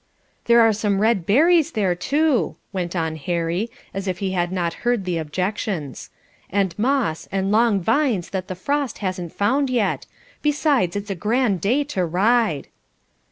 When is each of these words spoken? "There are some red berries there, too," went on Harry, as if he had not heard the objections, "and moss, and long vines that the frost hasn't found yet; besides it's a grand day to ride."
"There 0.45 0.61
are 0.61 0.73
some 0.73 0.99
red 0.99 1.27
berries 1.27 1.73
there, 1.73 1.93
too," 1.93 2.55
went 2.73 2.95
on 2.95 3.17
Harry, 3.17 3.69
as 3.93 4.07
if 4.07 4.17
he 4.17 4.31
had 4.31 4.51
not 4.51 4.73
heard 4.81 5.05
the 5.05 5.19
objections, 5.19 6.09
"and 6.49 6.73
moss, 6.79 7.27
and 7.31 7.51
long 7.51 7.79
vines 7.79 8.31
that 8.31 8.47
the 8.47 8.55
frost 8.55 8.97
hasn't 9.05 9.31
found 9.31 9.69
yet; 9.69 10.07
besides 10.41 10.95
it's 10.95 11.11
a 11.11 11.13
grand 11.13 11.61
day 11.61 11.83
to 11.83 12.03
ride." 12.03 12.67